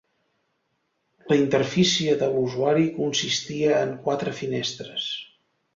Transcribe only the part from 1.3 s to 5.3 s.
La interfície de l'usuari consistia en quatre finestres.